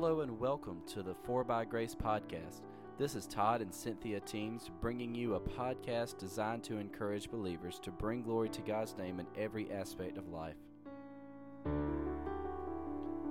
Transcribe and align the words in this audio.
Hello 0.00 0.20
and 0.20 0.38
welcome 0.38 0.80
to 0.86 1.02
the 1.02 1.16
4 1.24 1.42
by 1.42 1.64
Grace 1.64 1.96
podcast. 1.96 2.60
This 2.98 3.16
is 3.16 3.26
Todd 3.26 3.62
and 3.62 3.74
Cynthia 3.74 4.20
Teams 4.20 4.70
bringing 4.80 5.12
you 5.12 5.34
a 5.34 5.40
podcast 5.40 6.18
designed 6.18 6.62
to 6.64 6.76
encourage 6.76 7.28
believers 7.28 7.80
to 7.80 7.90
bring 7.90 8.22
glory 8.22 8.48
to 8.50 8.62
God's 8.62 8.96
name 8.96 9.18
in 9.18 9.26
every 9.36 9.68
aspect 9.72 10.16
of 10.16 10.28
life. 10.28 10.54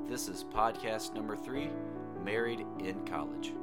This 0.10 0.28
is 0.28 0.44
podcast 0.44 1.14
number 1.14 1.38
three 1.38 1.70
Married 2.26 2.66
in 2.80 3.06
College. 3.06 3.54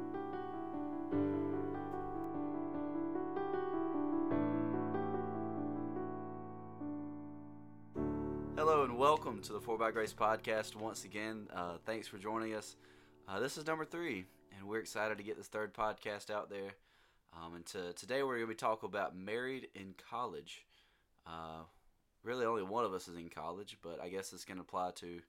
Hello 8.57 8.83
and 8.83 8.97
welcome 8.97 9.43
to 9.43 9.53
the 9.53 9.61
4 9.61 9.77
by 9.77 9.91
Grace 9.91 10.11
podcast 10.11 10.75
once 10.75 11.05
again. 11.05 11.47
Uh, 11.53 11.73
thanks 11.85 12.07
for 12.07 12.17
joining 12.17 12.55
us. 12.55 12.75
Uh, 13.27 13.39
this 13.39 13.57
is 13.57 13.65
number 13.65 13.85
three, 13.85 14.23
and 14.55 14.67
we're 14.67 14.79
excited 14.79 15.17
to 15.17 15.23
get 15.23 15.35
this 15.35 15.47
third 15.47 15.73
podcast 15.73 16.29
out 16.29 16.47
there. 16.47 16.75
Um, 17.33 17.55
and 17.55 17.65
to, 17.67 17.91
today 17.93 18.21
we're 18.21 18.35
going 18.35 18.41
to 18.41 18.47
be 18.47 18.55
talking 18.55 18.87
about 18.87 19.17
married 19.17 19.67
in 19.73 19.95
college. 20.11 20.63
Uh, 21.25 21.63
really, 22.23 22.45
only 22.45 22.61
one 22.61 22.85
of 22.85 22.93
us 22.93 23.07
is 23.07 23.15
in 23.15 23.29
college, 23.29 23.77
but 23.81 23.99
I 23.99 24.09
guess 24.09 24.31
it's 24.31 24.45
going 24.45 24.57
to 24.57 24.61
apply 24.61 24.91
to 24.97 25.21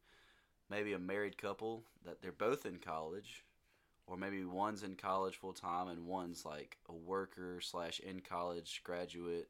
maybe 0.68 0.92
a 0.92 0.98
married 0.98 1.38
couple 1.38 1.84
that 2.04 2.20
they're 2.20 2.32
both 2.32 2.66
in 2.66 2.76
college, 2.76 3.44
or 4.06 4.18
maybe 4.18 4.44
one's 4.44 4.82
in 4.82 4.94
college 4.96 5.36
full 5.36 5.54
time 5.54 5.88
and 5.88 6.06
one's 6.06 6.44
like 6.44 6.76
a 6.90 6.92
worker 6.92 7.62
slash 7.62 7.98
in 8.00 8.20
college 8.20 8.82
graduate. 8.84 9.48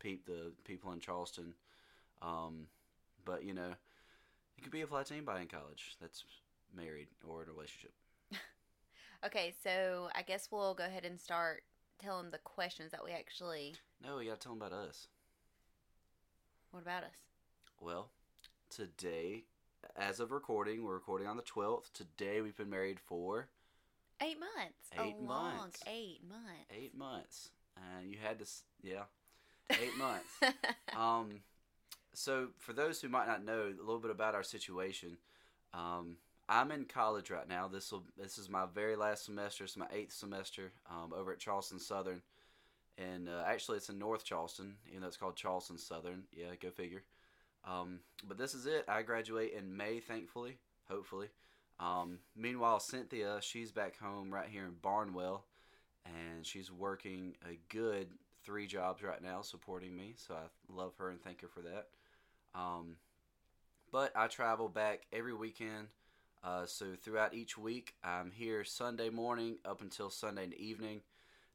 Peep 0.00 0.26
the 0.26 0.52
people 0.64 0.92
in 0.92 1.00
Charleston. 1.00 1.54
Um, 2.20 2.66
but 3.24 3.42
you 3.42 3.54
know, 3.54 3.72
it 4.58 4.62
could 4.62 4.70
be 4.70 4.82
applied 4.82 5.06
to 5.06 5.14
anybody 5.14 5.42
in 5.42 5.48
college 5.48 5.96
that's 5.98 6.24
married 6.76 7.08
or 7.26 7.42
in 7.42 7.48
a 7.48 7.52
relationship. 7.52 7.92
Okay, 9.26 9.52
so 9.64 10.08
I 10.14 10.22
guess 10.22 10.46
we'll 10.52 10.74
go 10.74 10.84
ahead 10.84 11.04
and 11.04 11.20
start 11.20 11.64
telling 11.98 12.30
the 12.30 12.38
questions 12.38 12.92
that 12.92 13.04
we 13.04 13.10
actually. 13.10 13.74
No, 14.00 14.20
you 14.20 14.28
gotta 14.28 14.38
tell 14.40 14.54
them 14.54 14.62
about 14.62 14.72
us. 14.72 15.08
What 16.70 16.82
about 16.82 17.02
us? 17.02 17.10
Well, 17.80 18.10
today, 18.70 19.42
as 19.96 20.20
of 20.20 20.30
recording, 20.30 20.84
we're 20.84 20.94
recording 20.94 21.26
on 21.26 21.36
the 21.36 21.42
12th. 21.42 21.92
Today, 21.92 22.40
we've 22.42 22.56
been 22.56 22.70
married 22.70 23.00
for 23.00 23.48
Eight 24.20 24.38
months. 24.38 24.88
Eight 24.96 25.16
a 25.20 25.22
months. 25.24 25.80
eight 25.88 26.20
months. 26.28 26.70
eight 26.76 26.96
months. 26.96 27.50
And 27.98 28.12
you 28.12 28.18
had 28.22 28.38
to, 28.38 28.46
yeah, 28.84 29.02
eight 29.70 29.96
months. 29.98 30.56
um, 30.96 31.40
so, 32.14 32.48
for 32.58 32.72
those 32.72 33.00
who 33.00 33.08
might 33.08 33.26
not 33.26 33.44
know 33.44 33.62
a 33.62 33.82
little 33.84 33.98
bit 34.00 34.12
about 34.12 34.36
our 34.36 34.44
situation, 34.44 35.16
um, 35.74 36.16
I'm 36.48 36.70
in 36.70 36.86
college 36.86 37.30
right 37.30 37.48
now. 37.48 37.68
This 37.68 37.92
will 37.92 38.04
this 38.16 38.38
is 38.38 38.48
my 38.48 38.64
very 38.74 38.96
last 38.96 39.24
semester. 39.24 39.64
It's 39.64 39.76
my 39.76 39.86
eighth 39.92 40.12
semester 40.12 40.72
um, 40.90 41.12
over 41.14 41.32
at 41.32 41.38
Charleston 41.38 41.78
Southern, 41.78 42.22
and 42.96 43.28
uh, 43.28 43.44
actually 43.46 43.76
it's 43.76 43.90
in 43.90 43.98
North 43.98 44.24
Charleston, 44.24 44.76
even 44.88 45.02
though 45.02 45.08
it's 45.08 45.16
called 45.16 45.36
Charleston 45.36 45.78
Southern. 45.78 46.24
Yeah, 46.32 46.54
go 46.60 46.70
figure. 46.70 47.02
Um, 47.66 48.00
but 48.26 48.38
this 48.38 48.54
is 48.54 48.66
it. 48.66 48.84
I 48.88 49.02
graduate 49.02 49.52
in 49.52 49.76
May, 49.76 50.00
thankfully, 50.00 50.58
hopefully. 50.88 51.28
Um, 51.80 52.18
meanwhile, 52.34 52.80
Cynthia, 52.80 53.38
she's 53.40 53.70
back 53.70 53.98
home 53.98 54.32
right 54.32 54.48
here 54.48 54.64
in 54.64 54.74
Barnwell, 54.82 55.44
and 56.06 56.46
she's 56.46 56.72
working 56.72 57.34
a 57.44 57.58
good 57.68 58.08
three 58.42 58.66
jobs 58.66 59.02
right 59.02 59.22
now, 59.22 59.42
supporting 59.42 59.94
me. 59.94 60.14
So 60.16 60.34
I 60.34 60.74
love 60.74 60.94
her 60.98 61.10
and 61.10 61.20
thank 61.20 61.42
her 61.42 61.48
for 61.48 61.60
that. 61.60 61.88
Um, 62.54 62.96
but 63.92 64.12
I 64.16 64.26
travel 64.26 64.68
back 64.68 65.02
every 65.12 65.34
weekend. 65.34 65.88
Uh, 66.42 66.66
so 66.66 66.86
throughout 67.00 67.34
each 67.34 67.58
week, 67.58 67.94
I'm 68.04 68.30
here 68.30 68.64
Sunday 68.64 69.10
morning 69.10 69.58
up 69.64 69.80
until 69.80 70.08
Sunday 70.10 70.48
evening. 70.56 71.00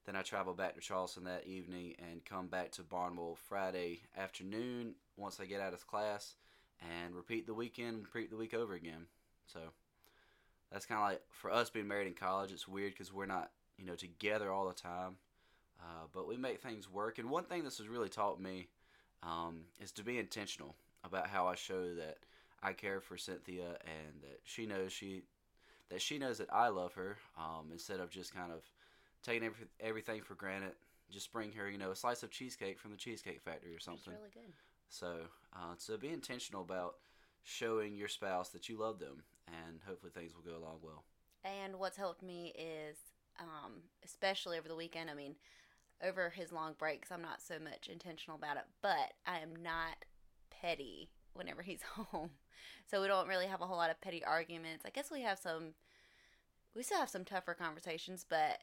Then 0.05 0.15
I 0.17 0.21
travel 0.21 0.53
back 0.53 0.75
to 0.75 0.81
Charleston 0.81 1.23
that 1.23 1.47
evening 1.47 1.95
and 1.97 2.25
come 2.25 2.47
back 2.47 2.71
to 2.73 2.83
Barnwell 2.83 3.37
Friday 3.47 4.01
afternoon 4.17 4.95
once 5.15 5.39
I 5.39 5.45
get 5.45 5.61
out 5.61 5.73
of 5.73 5.87
class 5.87 6.35
and 6.81 7.15
repeat 7.15 7.47
the 7.47 7.53
weekend, 7.53 8.05
repeat 8.13 8.29
the 8.29 8.35
week 8.37 8.53
over 8.53 8.73
again. 8.73 9.05
So 9.45 9.59
that's 10.71 10.85
kind 10.85 10.99
of 10.99 11.07
like 11.07 11.21
for 11.29 11.51
us 11.51 11.69
being 11.69 11.87
married 11.87 12.07
in 12.07 12.13
college. 12.13 12.51
It's 12.51 12.67
weird 12.67 12.91
because 12.93 13.13
we're 13.13 13.25
not 13.25 13.51
you 13.77 13.85
know 13.85 13.95
together 13.95 14.51
all 14.51 14.67
the 14.67 14.73
time, 14.73 15.15
uh, 15.79 16.07
but 16.11 16.27
we 16.27 16.35
make 16.35 16.61
things 16.61 16.91
work. 16.91 17.17
And 17.17 17.29
one 17.29 17.45
thing 17.45 17.63
this 17.63 17.77
has 17.77 17.87
really 17.87 18.09
taught 18.09 18.41
me 18.41 18.67
um, 19.21 19.61
is 19.79 19.93
to 19.93 20.03
be 20.03 20.17
intentional 20.17 20.75
about 21.05 21.27
how 21.27 21.47
I 21.47 21.55
show 21.55 21.93
that 21.95 22.17
I 22.63 22.73
care 22.73 23.01
for 23.01 23.17
Cynthia 23.17 23.77
and 23.85 24.21
that 24.21 24.39
she 24.43 24.65
knows 24.65 24.91
she 24.93 25.23
that 25.89 26.01
she 26.01 26.17
knows 26.17 26.37
that 26.39 26.51
I 26.51 26.69
love 26.69 26.93
her 26.93 27.17
um, 27.37 27.69
instead 27.71 27.99
of 27.99 28.09
just 28.09 28.33
kind 28.33 28.51
of 28.51 28.63
taking 29.21 29.43
every, 29.43 29.65
everything 29.79 30.21
for 30.21 30.35
granted. 30.35 30.71
Just 31.11 31.31
bring 31.31 31.51
her, 31.51 31.69
you 31.69 31.77
know, 31.77 31.91
a 31.91 31.95
slice 31.95 32.23
of 32.23 32.31
cheesecake 32.31 32.79
from 32.79 32.91
the 32.91 32.97
Cheesecake 32.97 33.41
Factory 33.41 33.73
or 33.73 33.75
It's 33.75 33.85
something. 33.85 34.13
really 34.13 34.31
good. 34.33 34.53
So, 34.89 35.17
uh, 35.53 35.75
so 35.77 35.97
be 35.97 36.09
intentional 36.09 36.61
about 36.61 36.95
showing 37.43 37.95
your 37.95 38.07
spouse 38.07 38.49
that 38.49 38.69
you 38.69 38.77
love 38.79 38.99
them, 38.99 39.23
and 39.47 39.81
hopefully 39.85 40.11
things 40.15 40.33
will 40.33 40.49
go 40.49 40.57
along 40.57 40.77
well. 40.81 41.03
And 41.43 41.77
what's 41.77 41.97
helped 41.97 42.23
me 42.23 42.53
is, 42.57 42.97
um, 43.39 43.81
especially 44.03 44.57
over 44.57 44.67
the 44.67 44.75
weekend. 44.75 45.09
I 45.09 45.13
mean, 45.13 45.35
over 46.01 46.29
his 46.29 46.51
long 46.51 46.73
breaks, 46.77 47.11
I'm 47.11 47.21
not 47.21 47.41
so 47.41 47.55
much 47.59 47.89
intentional 47.91 48.37
about 48.37 48.57
it, 48.57 48.63
but 48.81 49.13
I 49.27 49.39
am 49.39 49.55
not 49.61 50.05
petty 50.49 51.09
whenever 51.33 51.61
he's 51.61 51.81
home. 51.95 52.31
So 52.89 53.01
we 53.01 53.07
don't 53.07 53.27
really 53.27 53.47
have 53.47 53.61
a 53.61 53.65
whole 53.65 53.77
lot 53.77 53.89
of 53.89 53.99
petty 54.01 54.23
arguments. 54.23 54.85
I 54.85 54.89
guess 54.89 55.11
we 55.11 55.21
have 55.21 55.39
some. 55.39 55.73
We 56.75 56.83
still 56.83 56.99
have 56.99 57.09
some 57.09 57.25
tougher 57.25 57.53
conversations, 57.53 58.25
but 58.27 58.59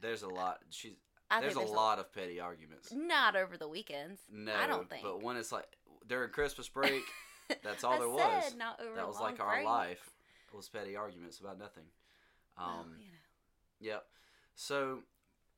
There's 0.00 0.22
a 0.22 0.28
lot. 0.28 0.60
She's 0.70 0.94
I 1.30 1.40
there's, 1.40 1.56
a 1.56 1.60
lot 1.60 1.98
of 1.98 2.12
petty 2.12 2.40
arguments. 2.40 2.92
Not 2.92 3.34
over 3.36 3.56
the 3.56 3.68
weekends. 3.68 4.20
No, 4.30 4.54
I 4.54 4.66
don't 4.66 4.88
think. 4.88 5.02
But 5.02 5.22
when 5.22 5.36
it's 5.36 5.52
like 5.52 5.66
during 6.06 6.30
Christmas 6.30 6.68
break, 6.68 7.02
that's 7.62 7.84
all 7.84 7.98
there 7.98 8.08
was. 8.08 8.54
Not 8.56 8.80
over 8.80 8.94
that 8.94 9.06
was 9.06 9.20
like 9.20 9.40
our 9.40 9.56
break. 9.56 9.66
life 9.66 10.10
was 10.52 10.68
petty 10.68 10.96
arguments 10.96 11.40
about 11.40 11.58
nothing. 11.58 11.84
Um, 12.56 12.66
Well, 12.66 12.86
you 13.00 13.08
know. 13.08 13.92
Yep. 13.92 14.04
So, 14.54 14.98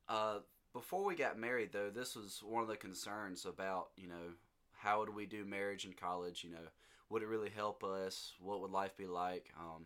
uh, 0.09 0.39
before 0.73 1.05
we 1.05 1.15
got 1.15 1.37
married, 1.37 1.71
though, 1.71 1.89
this 1.89 2.15
was 2.15 2.41
one 2.43 2.63
of 2.63 2.69
the 2.69 2.77
concerns 2.77 3.45
about, 3.45 3.89
you 3.95 4.07
know, 4.07 4.33
how 4.75 4.99
would 4.99 5.13
we 5.13 5.25
do 5.25 5.45
marriage 5.45 5.85
in 5.85 5.93
college? 5.93 6.43
You 6.43 6.51
know, 6.51 6.67
would 7.09 7.21
it 7.21 7.27
really 7.27 7.49
help 7.49 7.83
us? 7.83 8.33
What 8.39 8.61
would 8.61 8.71
life 8.71 8.95
be 8.97 9.07
like? 9.07 9.51
Um, 9.59 9.85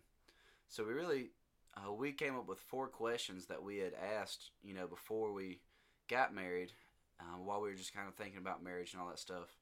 so 0.68 0.84
we 0.84 0.94
really, 0.94 1.30
uh, 1.76 1.92
we 1.92 2.12
came 2.12 2.36
up 2.36 2.48
with 2.48 2.60
four 2.60 2.88
questions 2.88 3.46
that 3.48 3.64
we 3.64 3.78
had 3.78 3.94
asked, 3.94 4.52
you 4.64 4.74
know, 4.74 4.88
before 4.88 5.34
we 5.34 5.60
got 6.08 6.34
married, 6.34 6.72
um, 7.20 7.46
while 7.46 7.62
we 7.62 7.70
were 7.70 7.76
just 7.76 7.94
kind 7.94 8.08
of 8.08 8.16
thinking 8.16 8.40
about 8.40 8.64
marriage 8.64 8.94
and 8.94 9.02
all 9.02 9.10
that 9.10 9.20
stuff. 9.20 9.58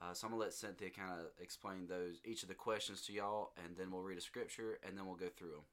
Uh, 0.00 0.12
so 0.12 0.26
I'm 0.26 0.32
gonna 0.32 0.42
let 0.42 0.52
Cynthia 0.52 0.90
kind 0.90 1.10
of 1.10 1.26
explain 1.40 1.86
those 1.86 2.20
each 2.24 2.42
of 2.42 2.48
the 2.48 2.54
questions 2.54 3.00
to 3.02 3.12
y'all, 3.12 3.52
and 3.64 3.76
then 3.76 3.90
we'll 3.90 4.02
read 4.02 4.18
a 4.18 4.22
scripture, 4.22 4.78
and 4.86 4.96
then 4.96 5.06
we'll 5.06 5.14
go 5.16 5.28
through 5.28 5.52
them. 5.52 5.64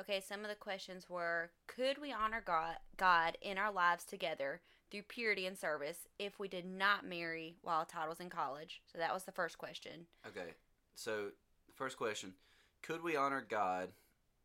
Okay, 0.00 0.20
some 0.20 0.42
of 0.42 0.48
the 0.48 0.54
questions 0.54 1.08
were 1.08 1.50
Could 1.66 1.98
we 1.98 2.12
honor 2.12 2.42
God, 2.44 2.76
God 2.96 3.38
in 3.40 3.56
our 3.56 3.72
lives 3.72 4.04
together 4.04 4.60
through 4.90 5.02
purity 5.02 5.46
and 5.46 5.56
service 5.56 6.06
if 6.18 6.38
we 6.38 6.48
did 6.48 6.66
not 6.66 7.06
marry 7.06 7.56
while 7.62 7.84
Todd 7.84 8.08
was 8.08 8.20
in 8.20 8.28
college? 8.28 8.82
So 8.92 8.98
that 8.98 9.14
was 9.14 9.24
the 9.24 9.32
first 9.32 9.58
question. 9.58 10.06
Okay, 10.26 10.50
so 10.94 11.30
first 11.74 11.96
question: 11.96 12.34
Could 12.82 13.02
we 13.02 13.16
honor 13.16 13.44
God 13.48 13.88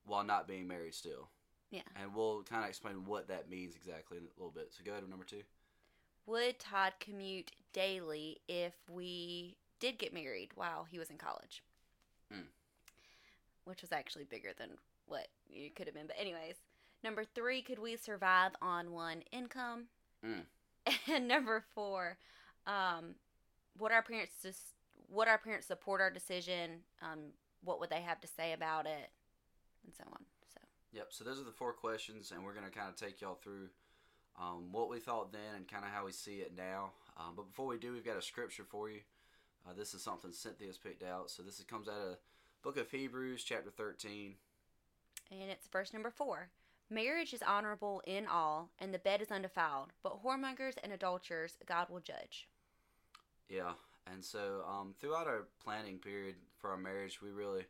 while 0.05 0.23
not 0.23 0.47
being 0.47 0.67
married 0.67 0.93
still? 0.93 1.29
Yeah. 1.69 1.81
And 2.01 2.13
we'll 2.15 2.43
kind 2.43 2.63
of 2.63 2.69
explain 2.69 3.05
what 3.05 3.27
that 3.27 3.49
means 3.49 3.75
exactly 3.75 4.17
in 4.17 4.23
a 4.23 4.27
little 4.37 4.51
bit. 4.51 4.71
So 4.71 4.83
go 4.85 4.91
ahead 4.91 5.03
to 5.03 5.09
number 5.09 5.25
two. 5.25 5.43
Would 6.27 6.59
Todd 6.59 6.93
commute 6.99 7.51
daily 7.73 8.41
if 8.47 8.73
we 8.89 9.57
did 9.79 9.97
get 9.97 10.13
married 10.13 10.51
while 10.55 10.85
he 10.89 10.99
was 10.99 11.09
in 11.09 11.17
college? 11.17 11.63
Mm. 12.33 12.43
Which 13.65 13.81
was 13.81 13.91
actually 13.91 14.23
bigger 14.23 14.51
than 14.57 14.69
what 15.07 15.27
you 15.49 15.69
could 15.69 15.87
have 15.87 15.95
been. 15.95 16.07
But, 16.07 16.17
anyways, 16.19 16.55
number 17.03 17.23
three, 17.35 17.61
could 17.61 17.79
we 17.79 17.95
survive 17.95 18.51
on 18.61 18.91
one 18.91 19.23
income? 19.31 19.85
Mm. 20.25 20.43
And 21.07 21.27
number 21.27 21.63
four, 21.75 22.17
um, 22.65 23.13
would 23.77 23.91
our 23.91 24.01
parents 24.01 24.33
just 24.41 24.59
would 25.11 25.27
our 25.27 25.37
parents 25.37 25.67
support 25.67 26.01
our 26.01 26.09
decision? 26.09 26.79
Um, 27.03 27.19
what 27.63 27.79
would 27.79 27.89
they 27.89 28.01
have 28.01 28.19
to 28.21 28.27
say 28.27 28.53
about 28.53 28.87
it, 28.87 29.11
and 29.85 29.93
so 29.95 30.03
on. 30.11 30.25
So 30.53 30.59
Yep. 30.93 31.07
So 31.11 31.23
those 31.23 31.39
are 31.39 31.43
the 31.43 31.51
four 31.51 31.73
questions, 31.73 32.31
and 32.31 32.43
we're 32.43 32.53
gonna 32.53 32.71
kind 32.71 32.89
of 32.89 32.95
take 32.95 33.21
y'all 33.21 33.35
through 33.35 33.69
um, 34.39 34.71
what 34.71 34.89
we 34.89 34.99
thought 34.99 35.31
then 35.31 35.55
and 35.55 35.67
kind 35.67 35.83
of 35.83 35.91
how 35.91 36.05
we 36.05 36.11
see 36.11 36.37
it 36.37 36.53
now. 36.57 36.91
Um, 37.17 37.33
but 37.35 37.47
before 37.47 37.67
we 37.67 37.77
do, 37.77 37.93
we've 37.93 38.05
got 38.05 38.17
a 38.17 38.21
scripture 38.21 38.63
for 38.63 38.89
you. 38.89 39.01
Uh, 39.67 39.73
this 39.77 39.93
is 39.93 40.01
something 40.01 40.31
Cynthia's 40.31 40.77
picked 40.77 41.03
out. 41.03 41.29
So 41.29 41.43
this 41.43 41.59
is, 41.59 41.65
comes 41.65 41.87
out 41.87 41.93
of 41.93 42.17
Book 42.63 42.77
of 42.77 42.91
Hebrews, 42.91 43.43
chapter 43.43 43.71
thirteen. 43.71 44.35
And 45.31 45.49
it's 45.49 45.67
verse 45.67 45.93
number 45.93 46.11
four. 46.11 46.49
Marriage 46.91 47.33
is 47.33 47.41
honorable 47.41 48.03
in 48.05 48.27
all, 48.27 48.69
and 48.77 48.93
the 48.93 48.99
bed 48.99 49.21
is 49.21 49.31
undefiled, 49.31 49.93
but 50.03 50.23
whoremongers 50.23 50.75
and 50.83 50.91
adulterers 50.91 51.57
God 51.65 51.89
will 51.89 52.01
judge. 52.01 52.47
Yeah, 53.49 53.71
and 54.11 54.23
so 54.23 54.63
um, 54.69 54.93
throughout 54.99 55.25
our 55.25 55.47
planning 55.63 55.97
period 55.97 56.35
for 56.59 56.69
our 56.69 56.77
marriage, 56.77 57.21
we 57.21 57.31
really 57.31 57.65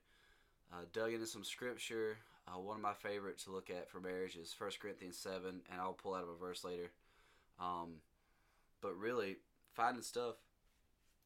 uh, 0.74 0.84
dug 0.92 1.14
into 1.14 1.28
some 1.28 1.44
scripture. 1.44 2.18
Uh, 2.48 2.60
one 2.60 2.76
of 2.78 2.82
my 2.82 2.94
favorite 2.94 3.38
to 3.40 3.52
look 3.52 3.70
at 3.70 3.90
for 3.90 4.02
marriage 4.02 4.36
is 4.36 4.54
1 4.58 4.72
Corinthians 4.82 5.18
7, 5.18 5.62
and 5.72 5.82
I'll 5.82 5.94
pull 5.94 6.16
out 6.16 6.24
of 6.24 6.30
a 6.30 6.36
verse 6.36 6.64
later. 6.64 6.92
Um, 7.60 8.02
but 8.82 8.98
really, 8.98 9.38
finding 9.74 10.04
stuff 10.04 10.36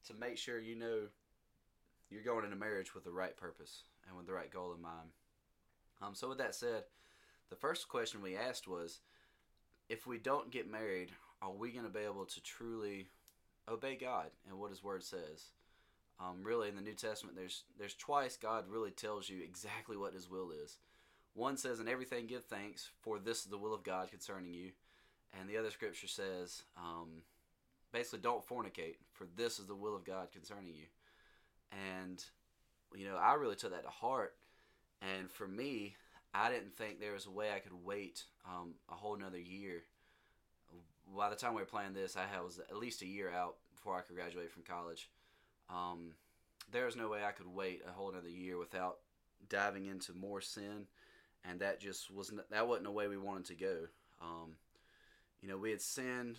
to 0.06 0.14
make 0.14 0.38
sure 0.38 0.60
you 0.60 0.76
know 0.76 1.00
you're 2.10 2.22
going 2.22 2.44
into 2.44 2.56
marriage 2.56 2.94
with 2.94 3.04
the 3.04 3.10
right 3.10 3.36
purpose 3.36 3.82
and 4.06 4.16
with 4.16 4.26
the 4.26 4.32
right 4.32 4.50
goal 4.50 4.72
in 4.74 4.80
mind. 4.80 5.10
Um, 6.00 6.14
so, 6.14 6.28
with 6.28 6.38
that 6.38 6.54
said, 6.54 6.84
the 7.50 7.56
first 7.56 7.88
question 7.88 8.22
we 8.22 8.36
asked 8.36 8.68
was 8.68 9.00
if 9.88 10.06
we 10.06 10.18
don't 10.18 10.50
get 10.50 10.70
married, 10.70 11.10
are 11.40 11.52
we 11.52 11.70
going 11.70 11.84
to 11.84 11.90
be 11.90 12.00
able 12.00 12.24
to 12.24 12.42
truly 12.42 13.08
obey 13.68 13.96
God 13.96 14.26
and 14.48 14.58
what 14.58 14.70
His 14.70 14.82
Word 14.82 15.04
says? 15.04 15.50
Um, 16.18 16.42
really, 16.42 16.68
in 16.68 16.76
the 16.76 16.82
New 16.82 16.94
Testament, 16.94 17.36
there's 17.36 17.64
there's 17.78 17.94
twice 17.94 18.36
God 18.36 18.64
really 18.68 18.90
tells 18.90 19.28
you 19.28 19.42
exactly 19.42 19.96
what 19.96 20.14
His 20.14 20.30
will 20.30 20.50
is. 20.50 20.78
One 21.34 21.56
says, 21.56 21.78
"In 21.80 21.88
everything 21.88 22.26
give 22.26 22.44
thanks, 22.44 22.90
for 23.00 23.18
this 23.18 23.40
is 23.40 23.46
the 23.46 23.58
will 23.58 23.74
of 23.74 23.84
God 23.84 24.10
concerning 24.10 24.54
you," 24.54 24.72
and 25.38 25.48
the 25.48 25.58
other 25.58 25.70
scripture 25.70 26.06
says, 26.06 26.62
um, 26.78 27.22
basically, 27.92 28.20
"Don't 28.20 28.46
fornicate, 28.46 28.96
for 29.12 29.26
this 29.36 29.58
is 29.58 29.66
the 29.66 29.74
will 29.74 29.94
of 29.94 30.04
God 30.04 30.32
concerning 30.32 30.74
you." 30.74 30.86
And 31.72 32.24
you 32.94 33.06
know, 33.06 33.16
I 33.16 33.34
really 33.34 33.56
took 33.56 33.72
that 33.72 33.84
to 33.84 33.90
heart. 33.90 34.34
And 35.02 35.30
for 35.30 35.46
me, 35.46 35.96
I 36.34 36.50
didn't 36.50 36.76
think 36.76 37.00
there 37.00 37.12
was 37.12 37.26
a 37.26 37.30
way 37.30 37.50
I 37.54 37.60
could 37.60 37.84
wait 37.84 38.24
um, 38.46 38.74
a 38.90 38.94
whole 38.94 39.14
another 39.14 39.38
year. 39.38 39.82
By 41.16 41.30
the 41.30 41.36
time 41.36 41.54
we 41.54 41.62
were 41.62 41.66
playing 41.66 41.94
this, 41.94 42.16
I 42.16 42.40
was 42.40 42.58
at 42.58 42.76
least 42.76 43.02
a 43.02 43.06
year 43.06 43.30
out 43.30 43.56
before 43.74 43.96
I 43.96 44.00
could 44.00 44.16
graduate 44.16 44.50
from 44.50 44.62
college. 44.62 45.08
Um, 45.70 46.12
there 46.72 46.86
was 46.86 46.96
no 46.96 47.08
way 47.08 47.20
I 47.24 47.30
could 47.30 47.46
wait 47.46 47.82
a 47.88 47.92
whole 47.92 48.10
another 48.10 48.28
year 48.28 48.58
without 48.58 48.98
diving 49.48 49.86
into 49.86 50.12
more 50.14 50.40
sin, 50.40 50.86
and 51.44 51.60
that 51.60 51.80
just 51.80 52.10
wasn't 52.10 52.48
that 52.50 52.66
wasn't 52.66 52.86
the 52.86 52.92
way 52.92 53.06
we 53.06 53.18
wanted 53.18 53.46
to 53.46 53.54
go. 53.54 53.76
Um, 54.20 54.56
you 55.40 55.48
know, 55.48 55.58
we 55.58 55.70
had 55.70 55.80
sinned, 55.80 56.36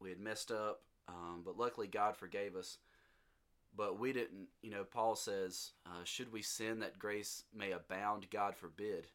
we 0.00 0.10
had 0.10 0.20
messed 0.20 0.52
up, 0.52 0.82
um, 1.08 1.42
but 1.44 1.58
luckily 1.58 1.88
God 1.88 2.16
forgave 2.16 2.54
us. 2.54 2.78
But 3.76 3.98
we 3.98 4.12
didn't, 4.12 4.48
you 4.62 4.70
know, 4.70 4.84
Paul 4.84 5.16
says, 5.16 5.72
uh, 5.84 6.04
should 6.04 6.32
we 6.32 6.42
sin 6.42 6.80
that 6.80 6.98
grace 6.98 7.44
may 7.54 7.72
abound? 7.72 8.30
God 8.30 8.56
forbid. 8.56 9.08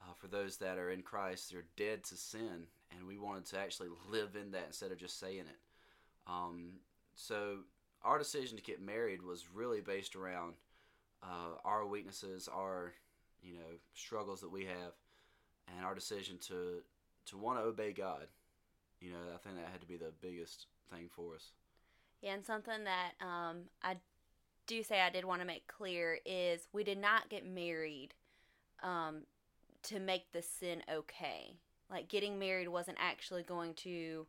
Uh, 0.00 0.12
for 0.16 0.28
those 0.28 0.56
that 0.58 0.78
are 0.78 0.90
in 0.90 1.02
Christ, 1.02 1.50
they're 1.50 1.64
dead 1.76 2.04
to 2.04 2.16
sin, 2.16 2.66
and 2.96 3.06
we 3.06 3.18
wanted 3.18 3.44
to 3.46 3.58
actually 3.58 3.88
live 4.08 4.36
in 4.40 4.52
that 4.52 4.68
instead 4.68 4.92
of 4.92 4.98
just 4.98 5.18
saying 5.18 5.40
it. 5.40 5.58
Um, 6.26 6.74
so 7.16 7.58
our 8.02 8.18
decision 8.18 8.56
to 8.56 8.62
get 8.62 8.80
married 8.80 9.22
was 9.22 9.52
really 9.52 9.80
based 9.80 10.14
around 10.14 10.54
uh, 11.22 11.56
our 11.64 11.86
weaknesses, 11.86 12.48
our 12.52 12.92
you 13.42 13.54
know 13.54 13.78
struggles 13.94 14.40
that 14.40 14.52
we 14.52 14.64
have, 14.64 14.92
and 15.76 15.84
our 15.84 15.94
decision 15.94 16.38
to 16.46 16.80
to 17.26 17.36
want 17.36 17.58
to 17.58 17.64
obey 17.64 17.92
God. 17.92 18.26
You 19.00 19.10
know, 19.10 19.18
I 19.34 19.38
think 19.38 19.56
that 19.56 19.68
had 19.70 19.80
to 19.80 19.86
be 19.86 19.96
the 19.96 20.12
biggest 20.20 20.66
thing 20.92 21.08
for 21.10 21.34
us. 21.34 21.50
Yeah, 22.20 22.34
and 22.34 22.44
something 22.44 22.84
that 22.84 23.12
um, 23.20 23.62
I 23.82 23.96
do 24.66 24.82
say 24.82 25.00
I 25.00 25.10
did 25.10 25.24
want 25.24 25.40
to 25.40 25.46
make 25.46 25.66
clear 25.66 26.18
is 26.26 26.68
we 26.72 26.84
did 26.84 26.98
not 26.98 27.28
get 27.28 27.46
married 27.46 28.10
um, 28.82 29.22
to 29.84 30.00
make 30.00 30.32
the 30.32 30.42
sin 30.42 30.82
okay. 30.92 31.56
Like 31.90 32.08
getting 32.08 32.38
married 32.38 32.68
wasn't 32.68 32.98
actually 33.00 33.42
going 33.44 33.74
to 33.74 34.26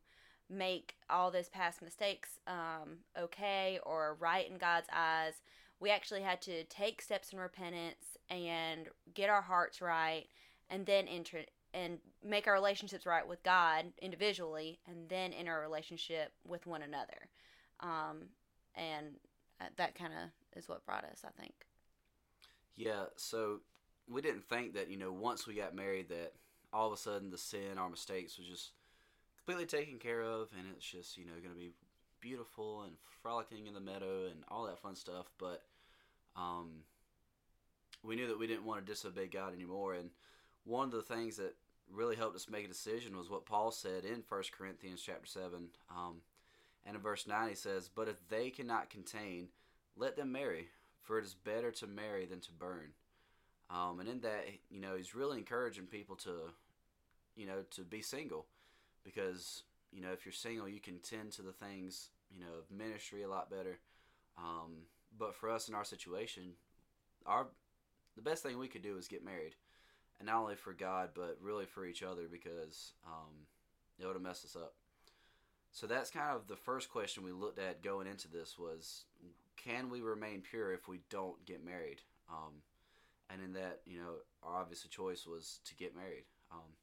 make 0.49 0.95
all 1.09 1.29
those 1.29 1.49
past 1.49 1.81
mistakes 1.81 2.39
um, 2.47 2.99
okay 3.19 3.79
or 3.83 4.17
right 4.19 4.49
in 4.49 4.57
God's 4.57 4.87
eyes. 4.93 5.33
We 5.79 5.89
actually 5.91 6.21
had 6.21 6.41
to 6.43 6.63
take 6.65 7.01
steps 7.01 7.31
in 7.33 7.39
repentance 7.39 8.17
and 8.29 8.87
get 9.13 9.29
our 9.29 9.41
hearts 9.41 9.81
right, 9.81 10.25
and 10.69 10.85
then 10.85 11.07
enter 11.07 11.39
and 11.73 11.99
make 12.23 12.47
our 12.47 12.53
relationships 12.53 13.05
right 13.05 13.27
with 13.27 13.43
God 13.43 13.85
individually, 14.01 14.79
and 14.87 15.07
then 15.07 15.33
enter 15.33 15.57
a 15.57 15.61
relationship 15.61 16.33
with 16.45 16.65
one 16.65 16.81
another. 16.81 17.29
Um, 17.81 18.29
and 18.75 19.07
uh, 19.61 19.65
that 19.77 19.95
kind 19.95 20.13
of 20.13 20.57
is 20.57 20.67
what 20.67 20.85
brought 20.85 21.05
us, 21.05 21.23
I 21.25 21.31
think. 21.39 21.53
Yeah, 22.75 23.05
so 23.17 23.59
we 24.07 24.21
didn't 24.21 24.47
think 24.47 24.73
that 24.73 24.89
you 24.89 24.97
know 24.97 25.11
once 25.11 25.45
we 25.45 25.53
got 25.53 25.75
married 25.75 26.09
that 26.09 26.33
all 26.71 26.87
of 26.87 26.93
a 26.93 26.97
sudden 26.97 27.29
the 27.29 27.37
sin, 27.37 27.77
our 27.77 27.89
mistakes 27.89 28.37
was 28.37 28.47
just 28.47 28.71
completely 29.37 29.65
taken 29.65 29.99
care 29.99 30.21
of, 30.21 30.49
and 30.57 30.67
it's 30.75 30.85
just 30.85 31.17
you 31.17 31.25
know 31.25 31.33
going 31.41 31.53
to 31.53 31.59
be 31.59 31.71
beautiful 32.21 32.83
and 32.83 32.93
frolicking 33.21 33.67
in 33.67 33.73
the 33.73 33.79
meadow 33.79 34.25
and 34.25 34.43
all 34.49 34.65
that 34.65 34.79
fun 34.79 34.95
stuff. 34.95 35.27
But 35.37 35.63
um, 36.35 36.83
we 38.03 38.15
knew 38.15 38.27
that 38.27 38.39
we 38.39 38.47
didn't 38.47 38.65
want 38.65 38.85
to 38.85 38.91
disobey 38.91 39.27
God 39.27 39.53
anymore, 39.53 39.93
and 39.93 40.09
one 40.63 40.85
of 40.85 40.91
the 40.91 41.01
things 41.01 41.37
that 41.37 41.55
really 41.91 42.15
helped 42.15 42.35
us 42.35 42.47
make 42.49 42.65
a 42.65 42.67
decision 42.67 43.17
was 43.17 43.29
what 43.29 43.45
Paul 43.45 43.71
said 43.71 44.05
in 44.05 44.23
1 44.27 44.43
Corinthians 44.55 45.01
chapter 45.03 45.25
7. 45.25 45.69
Um, 45.89 46.17
and 46.89 46.95
in 46.95 47.03
verse 47.03 47.27
9 47.27 47.49
he 47.49 47.55
says, 47.55 47.87
But 47.93 48.07
if 48.07 48.27
they 48.29 48.49
cannot 48.49 48.89
contain, 48.89 49.49
let 49.95 50.15
them 50.15 50.31
marry, 50.31 50.69
for 51.03 51.19
it 51.19 51.23
is 51.23 51.35
better 51.35 51.69
to 51.69 51.85
marry 51.85 52.25
than 52.25 52.39
to 52.39 52.51
burn. 52.51 52.93
Um, 53.69 53.99
and 53.99 54.09
in 54.09 54.21
that, 54.21 54.45
you 54.71 54.81
know, 54.81 54.95
he's 54.97 55.13
really 55.13 55.37
encouraging 55.37 55.85
people 55.85 56.15
to, 56.17 56.31
you 57.35 57.45
know, 57.45 57.63
to 57.75 57.81
be 57.81 58.01
single. 58.01 58.47
Because, 59.03 59.61
you 59.91 60.01
know, 60.01 60.11
if 60.11 60.25
you're 60.25 60.33
single, 60.33 60.67
you 60.67 60.79
can 60.79 60.97
tend 60.97 61.31
to 61.33 61.43
the 61.43 61.51
things, 61.51 62.09
you 62.33 62.39
know, 62.39 62.57
of 62.57 62.75
ministry 62.75 63.21
a 63.21 63.29
lot 63.29 63.51
better. 63.51 63.77
Um, 64.35 64.85
but 65.15 65.35
for 65.35 65.51
us 65.51 65.69
in 65.69 65.75
our 65.75 65.85
situation, 65.85 66.53
our 67.27 67.45
the 68.15 68.23
best 68.23 68.41
thing 68.41 68.57
we 68.57 68.67
could 68.67 68.81
do 68.81 68.97
is 68.97 69.07
get 69.07 69.23
married 69.23 69.53
and 70.19 70.25
not 70.25 70.41
only 70.41 70.55
for 70.55 70.73
God, 70.73 71.11
but 71.13 71.37
really 71.39 71.65
for 71.65 71.85
each 71.85 72.01
other 72.01 72.23
because 72.29 72.93
um, 73.05 73.45
it 73.99 74.07
would 74.07 74.15
have 74.15 74.23
messed 74.23 74.43
us 74.43 74.55
up. 74.55 74.73
So 75.79 75.87
that's 75.87 76.09
kind 76.09 76.35
of 76.35 76.47
the 76.47 76.57
first 76.57 76.91
question 76.91 77.23
we 77.23 77.31
looked 77.31 77.57
at 77.57 77.81
going 77.81 78.05
into 78.05 78.27
this 78.27 78.59
was, 78.59 79.05
can 79.55 79.89
we 79.89 80.01
remain 80.01 80.41
pure 80.41 80.73
if 80.73 80.89
we 80.89 80.99
don't 81.09 81.45
get 81.45 81.63
married? 81.63 82.01
Um, 82.29 82.55
and 83.29 83.41
in 83.41 83.53
that, 83.53 83.79
you 83.85 83.97
know, 83.97 84.15
our 84.43 84.57
obvious 84.57 84.85
choice 84.89 85.25
was 85.25 85.59
to 85.63 85.75
get 85.75 85.95
married. 85.95 86.25
Um, 86.51 86.73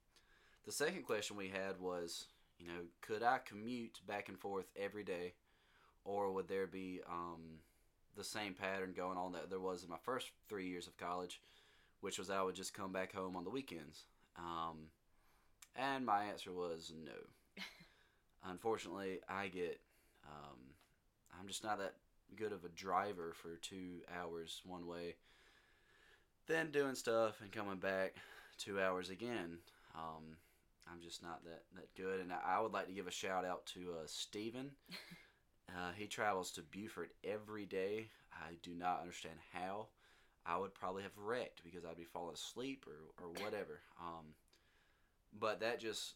the 0.64 0.72
second 0.72 1.02
question 1.02 1.36
we 1.36 1.48
had 1.48 1.78
was, 1.78 2.26
you 2.58 2.66
know, 2.66 2.84
could 3.02 3.22
I 3.22 3.38
commute 3.44 4.00
back 4.08 4.30
and 4.30 4.38
forth 4.38 4.66
every 4.74 5.04
day, 5.04 5.34
or 6.04 6.32
would 6.32 6.48
there 6.48 6.66
be 6.66 7.00
um, 7.06 7.60
the 8.16 8.24
same 8.24 8.54
pattern 8.54 8.94
going 8.96 9.18
on 9.18 9.32
that 9.32 9.50
there 9.50 9.60
was 9.60 9.82
in 9.84 9.90
my 9.90 9.98
first 10.04 10.30
three 10.48 10.68
years 10.68 10.86
of 10.86 10.96
college? 10.96 11.40
which 12.00 12.18
was 12.18 12.30
I 12.30 12.42
would 12.42 12.54
just 12.54 12.74
come 12.74 12.92
back 12.92 13.12
home 13.12 13.36
on 13.36 13.44
the 13.44 13.50
weekends. 13.50 14.04
Um, 14.38 14.90
and 15.74 16.04
my 16.06 16.24
answer 16.24 16.52
was 16.52 16.92
no. 17.04 17.12
Unfortunately, 18.50 19.20
I 19.28 19.48
get, 19.48 19.80
um, 20.26 20.58
I'm 21.38 21.48
just 21.48 21.64
not 21.64 21.78
that 21.78 21.94
good 22.36 22.52
of 22.52 22.64
a 22.64 22.68
driver 22.68 23.32
for 23.34 23.56
two 23.56 24.00
hours 24.18 24.62
one 24.64 24.86
way. 24.86 25.16
Then 26.46 26.70
doing 26.70 26.94
stuff 26.94 27.40
and 27.40 27.50
coming 27.50 27.78
back 27.78 28.14
two 28.58 28.80
hours 28.80 29.10
again. 29.10 29.58
Um, 29.94 30.36
I'm 30.90 31.00
just 31.00 31.22
not 31.22 31.44
that, 31.44 31.62
that 31.74 31.94
good. 31.96 32.20
And 32.20 32.32
I 32.32 32.60
would 32.60 32.72
like 32.72 32.86
to 32.86 32.92
give 32.92 33.08
a 33.08 33.12
shout 33.12 33.44
out 33.44 33.66
to 33.66 33.94
uh, 34.00 34.06
Steven. 34.06 34.70
Uh, 35.68 35.90
he 35.96 36.06
travels 36.06 36.52
to 36.52 36.62
Beaufort 36.62 37.10
every 37.24 37.66
day. 37.66 38.08
I 38.32 38.52
do 38.62 38.70
not 38.72 39.00
understand 39.00 39.34
how. 39.52 39.88
I 40.46 40.56
would 40.56 40.74
probably 40.74 41.02
have 41.02 41.18
wrecked 41.18 41.64
because 41.64 41.84
I'd 41.84 41.96
be 41.96 42.04
falling 42.04 42.34
asleep 42.34 42.86
or, 42.86 43.24
or 43.24 43.30
whatever. 43.30 43.80
Um, 44.00 44.26
but 45.38 45.60
that 45.60 45.80
just 45.80 46.14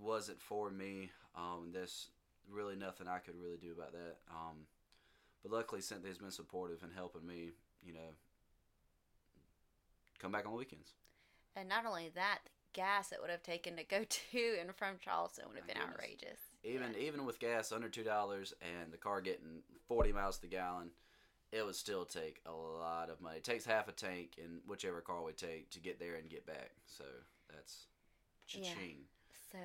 wasn't 0.00 0.40
for 0.40 0.70
me. 0.70 1.10
Um, 1.36 1.70
there's 1.72 2.08
really 2.50 2.76
nothing 2.76 3.08
I 3.08 3.18
could 3.18 3.34
really 3.40 3.56
do 3.56 3.72
about 3.72 3.92
that. 3.92 4.16
Um, 4.30 4.66
but 5.42 5.52
luckily, 5.52 5.80
Cynthia's 5.80 6.18
been 6.18 6.30
supportive 6.30 6.82
and 6.82 6.92
helping 6.94 7.26
me, 7.26 7.50
you 7.84 7.94
know, 7.94 8.14
come 10.18 10.32
back 10.32 10.46
on 10.46 10.52
the 10.52 10.58
weekends. 10.58 10.92
And 11.56 11.68
not 11.68 11.84
only 11.84 12.10
that, 12.14 12.38
the 12.44 12.50
gas 12.72 13.12
it 13.12 13.18
would 13.20 13.30
have 13.30 13.42
taken 13.42 13.76
to 13.76 13.84
go 13.84 14.04
to 14.08 14.56
and 14.60 14.74
from 14.74 14.96
Charleston 15.00 15.44
would 15.48 15.56
have 15.56 15.66
been 15.66 15.76
goodness. 15.76 15.94
outrageous. 15.94 16.38
Even 16.64 16.94
yeah. 16.94 17.06
even 17.06 17.26
with 17.26 17.40
gas 17.40 17.72
under 17.72 17.88
two 17.88 18.04
dollars 18.04 18.54
and 18.62 18.92
the 18.92 18.96
car 18.96 19.20
getting 19.20 19.62
forty 19.88 20.12
miles 20.12 20.36
to 20.36 20.42
the 20.42 20.48
gallon, 20.48 20.90
it 21.50 21.64
would 21.64 21.74
still 21.74 22.04
take 22.04 22.40
a 22.46 22.52
lot 22.52 23.10
of 23.10 23.20
money. 23.20 23.38
It 23.38 23.44
takes 23.44 23.64
half 23.64 23.88
a 23.88 23.92
tank 23.92 24.36
in 24.38 24.60
whichever 24.66 25.00
car 25.00 25.22
we 25.22 25.32
take 25.32 25.70
to 25.70 25.80
get 25.80 25.98
there 25.98 26.14
and 26.14 26.30
get 26.30 26.46
back. 26.46 26.70
So 26.86 27.04
that's 27.52 27.86
cha-ching. 28.46 28.72
Yeah. 28.72 29.50
So 29.52 29.58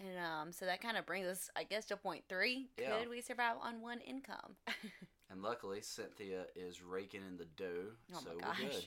and 0.00 0.18
um 0.18 0.52
so 0.52 0.64
that 0.64 0.80
kind 0.80 0.96
of 0.96 1.06
brings 1.06 1.26
us, 1.26 1.50
I 1.54 1.64
guess, 1.64 1.84
to 1.86 1.96
point 1.96 2.24
three. 2.28 2.68
Yeah. 2.78 2.98
Could 2.98 3.08
we 3.08 3.20
survive 3.20 3.56
on 3.62 3.80
one 3.80 4.00
income? 4.00 4.56
and 5.30 5.42
luckily, 5.42 5.80
Cynthia 5.82 6.46
is 6.56 6.82
raking 6.82 7.22
in 7.28 7.36
the 7.36 7.46
dough, 7.56 7.92
oh 8.14 8.20
so 8.24 8.30
we're 8.34 8.68
good. 8.68 8.86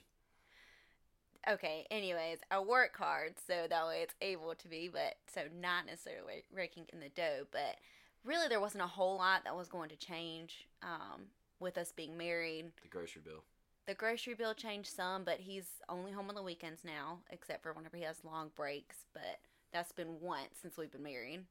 Okay. 1.50 1.86
Anyways, 1.92 2.40
I 2.52 2.60
work 2.60 2.98
hard 2.98 3.36
so 3.48 3.68
that 3.70 3.88
way 3.88 4.00
it's 4.02 4.16
able 4.22 4.56
to 4.56 4.68
be, 4.68 4.90
but 4.92 5.16
so 5.34 5.42
not 5.60 5.86
necessarily 5.86 6.44
raking 6.54 6.86
in 6.94 7.00
the 7.00 7.10
dough, 7.10 7.46
but 7.52 7.78
really 8.24 8.48
there 8.48 8.62
wasn't 8.62 8.84
a 8.84 8.88
whole 8.88 9.18
lot 9.18 9.44
that 9.44 9.56
was 9.56 9.68
going 9.68 9.90
to 9.90 9.98
change. 9.98 10.68
Um, 10.82 11.28
with 11.60 11.78
us 11.78 11.92
being 11.92 12.18
married. 12.18 12.66
The 12.82 12.90
grocery 12.90 13.22
bill. 13.24 13.44
the 13.88 13.94
grocery 13.94 14.34
bill 14.34 14.54
changed 14.54 14.90
some, 14.90 15.24
but 15.24 15.40
he's 15.40 15.68
only 15.90 16.12
home 16.12 16.30
on 16.30 16.36
the 16.36 16.44
weekends 16.44 16.84
now, 16.84 17.20
except 17.32 17.64
for 17.64 17.74
whenever 17.74 17.98
he 17.98 18.04
has 18.04 18.24
long 18.24 18.52
breaks. 18.56 19.06
But 19.14 19.40
that's 19.74 19.92
been 19.92 20.20
once 20.22 20.50
since 20.62 20.78
we've 20.78 20.92
been 20.92 21.04
married. 21.04 21.42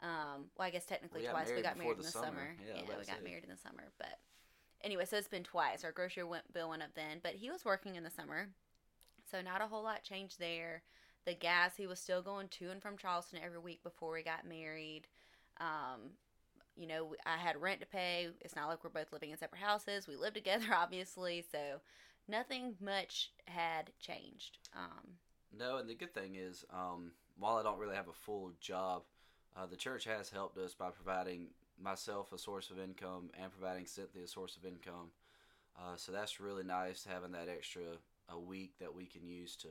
Um, 0.00 0.46
well, 0.58 0.66
I 0.66 0.70
guess 0.70 0.84
technically 0.84 1.22
We 1.22 1.28
twice. 1.28 1.50
We 1.54 1.62
got 1.62 1.78
married 1.78 1.92
in 1.96 2.02
the 2.02 2.04
summer. 2.04 2.26
summer. 2.26 2.56
Yeah, 2.66 2.74
Yeah, 2.76 2.82
we 2.98 3.06
got 3.06 3.18
say. 3.18 3.24
married 3.24 3.44
in 3.44 3.50
the 3.50 3.56
summer. 3.56 3.84
But 3.98 4.18
anyway, 4.82 5.04
so 5.04 5.16
it's 5.16 5.28
been 5.28 5.44
twice. 5.44 5.84
Our 5.84 5.92
grocery 5.92 6.24
went, 6.24 6.52
bill 6.52 6.70
went 6.70 6.82
up 6.82 6.94
then, 6.94 7.20
but 7.22 7.34
he 7.34 7.50
was 7.50 7.64
working 7.64 7.94
in 7.94 8.02
the 8.02 8.10
summer, 8.10 8.48
so 9.30 9.40
not 9.40 9.62
a 9.62 9.66
whole 9.68 9.84
lot 9.84 10.02
changed 10.02 10.38
there. 10.40 10.82
The 11.24 11.34
gas, 11.34 11.76
he 11.76 11.86
was 11.86 12.00
still 12.00 12.20
going 12.20 12.48
to 12.48 12.70
and 12.70 12.82
from 12.82 12.96
Charleston 12.98 13.38
every 13.44 13.60
week 13.60 13.82
before 13.84 14.12
we 14.12 14.24
got 14.24 14.44
married. 14.46 15.02
Um, 15.60 16.10
you 16.76 16.88
know, 16.88 17.14
I 17.24 17.36
had 17.36 17.60
rent 17.62 17.80
to 17.80 17.86
pay. 17.86 18.28
It's 18.40 18.56
not 18.56 18.66
like 18.66 18.82
we're 18.82 18.90
both 18.90 19.12
living 19.12 19.30
in 19.30 19.36
separate 19.38 19.60
houses. 19.62 20.08
We 20.08 20.16
live 20.16 20.34
together, 20.40 20.66
obviously, 20.74 21.44
so 21.52 21.80
nothing 22.26 22.74
much 22.80 23.30
had 23.46 23.92
changed. 24.00 24.58
Um, 24.74 25.18
No, 25.56 25.76
and 25.76 25.88
the 25.88 25.94
good 25.94 26.12
thing 26.12 26.34
is, 26.34 26.64
um, 26.72 27.12
while 27.42 27.56
I 27.56 27.62
don't 27.62 27.78
really 27.78 27.96
have 27.96 28.08
a 28.08 28.12
full 28.12 28.52
job, 28.60 29.02
uh, 29.56 29.66
the 29.66 29.76
church 29.76 30.04
has 30.04 30.30
helped 30.30 30.56
us 30.58 30.74
by 30.74 30.90
providing 30.90 31.48
myself 31.82 32.32
a 32.32 32.38
source 32.38 32.70
of 32.70 32.78
income 32.78 33.30
and 33.40 33.50
providing 33.50 33.86
Cynthia 33.86 34.24
a 34.24 34.28
source 34.28 34.56
of 34.56 34.64
income. 34.64 35.10
Uh, 35.76 35.96
so 35.96 36.12
that's 36.12 36.40
really 36.40 36.62
nice 36.62 37.06
having 37.10 37.32
that 37.32 37.48
extra 37.48 37.82
a 38.28 38.38
week 38.38 38.72
that 38.78 38.94
we 38.94 39.06
can 39.06 39.26
use 39.26 39.56
to 39.56 39.68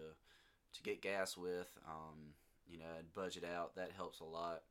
to 0.74 0.84
get 0.84 1.02
gas 1.02 1.36
with, 1.38 1.78
um, 1.86 2.34
you 2.70 2.78
know, 2.78 2.86
and 2.98 3.14
budget 3.14 3.44
out. 3.44 3.76
That 3.76 3.92
helps 3.96 4.20
a 4.20 4.26
lot. 4.26 4.62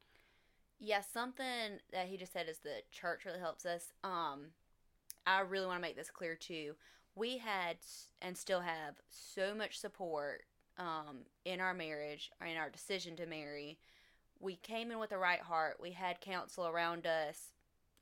Yeah, 0.78 1.02
something 1.02 1.78
that 1.92 2.06
he 2.06 2.16
just 2.16 2.32
said 2.32 2.48
is 2.48 2.58
the 2.58 2.82
church 2.90 3.26
really 3.26 3.38
helps 3.38 3.66
us. 3.66 3.92
Um, 4.02 4.46
I 5.26 5.40
really 5.40 5.66
want 5.66 5.78
to 5.78 5.82
make 5.82 5.96
this 5.96 6.10
clear 6.10 6.34
too. 6.34 6.74
We 7.14 7.38
had 7.38 7.76
and 8.22 8.36
still 8.36 8.60
have 8.60 8.94
so 9.10 9.54
much 9.54 9.78
support 9.78 10.44
um, 10.80 11.18
in 11.44 11.60
our 11.60 11.74
marriage 11.74 12.32
or 12.40 12.46
in 12.46 12.56
our 12.56 12.70
decision 12.70 13.14
to 13.16 13.26
marry. 13.26 13.78
We 14.40 14.56
came 14.56 14.90
in 14.90 14.98
with 14.98 15.10
the 15.10 15.18
right 15.18 15.40
heart. 15.40 15.76
We 15.80 15.90
had 15.92 16.20
counsel 16.20 16.66
around 16.66 17.06
us. 17.06 17.38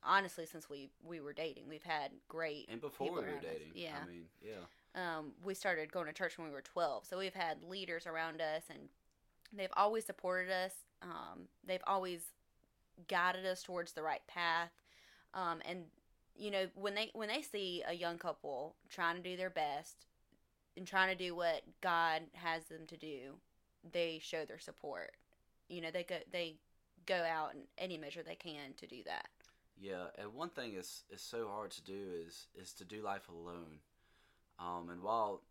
Honestly, 0.03 0.47
since 0.47 0.71
we 0.71 0.91
we 1.05 1.21
were 1.21 1.33
dating, 1.33 1.65
we've 1.69 1.83
had 1.83 2.13
great 2.29 2.67
And 2.71 2.81
before 2.81 3.09
we 3.09 3.15
were 3.17 3.23
around 3.23 3.39
us. 3.39 3.45
dating, 3.53 3.73
Yeah, 3.75 3.97
I 4.01 4.07
mean, 4.07 4.27
yeah, 4.41 4.53
um, 4.95 5.33
we 5.43 5.55
started 5.55 5.91
going 5.93 6.07
to 6.07 6.13
church 6.13 6.39
when 6.39 6.47
we 6.47 6.53
were 6.55 6.63
12 6.63 7.05
so 7.05 7.19
we've 7.19 7.35
had 7.35 7.63
leaders 7.63 8.07
around 8.07 8.41
us 8.41 8.63
and 8.71 8.89
they've 9.53 9.73
always 9.77 10.05
supported 10.05 10.51
us 10.51 10.73
um, 11.03 11.49
they've 11.67 11.83
always 11.87 12.23
guided 13.09 13.45
us 13.47 13.63
towards 13.63 13.93
the 13.93 14.03
right 14.03 14.27
path 14.27 14.71
um, 15.35 15.61
and 15.69 15.85
you 16.37 16.51
know 16.51 16.67
when 16.75 16.95
they 16.95 17.11
when 17.13 17.29
they 17.29 17.43
see 17.43 17.83
a 17.87 17.93
young 17.95 18.19
couple 18.19 18.75
trying 18.89 19.17
to 19.17 19.23
do 19.23 19.37
their 19.37 19.51
best 19.51 20.07
and 20.79 20.87
trying 20.87 21.15
to 21.15 21.25
do 21.25 21.35
what 21.35 21.63
god 21.83 22.23
has 22.35 22.65
them 22.67 22.87
to 22.87 22.97
do 22.97 23.35
they 23.93 24.19
show 24.23 24.45
their 24.45 24.59
support. 24.59 25.13
You 25.69 25.81
know 25.81 25.91
they 25.91 26.05
go 26.05 26.17
they 26.33 26.57
go 27.07 27.17
out 27.17 27.55
in 27.55 27.61
any 27.77 27.97
measure 27.97 28.23
they 28.23 28.35
can 28.35 28.73
to 28.77 28.87
do 28.87 29.03
that. 29.05 29.29
Yeah, 29.81 30.07
and 30.19 30.35
one 30.35 30.49
thing 30.49 30.75
is 30.75 31.05
is 31.11 31.21
so 31.21 31.49
hard 31.49 31.71
to 31.73 31.83
do 31.83 31.99
is 32.27 32.47
is 32.55 32.73
to 32.75 32.85
do 32.85 33.03
life 33.03 33.29
alone. 33.29 33.81
Um, 34.59 34.89
and 34.91 35.03
while 35.03 35.43